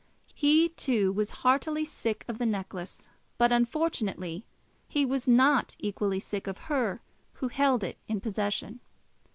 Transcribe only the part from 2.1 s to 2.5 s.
of the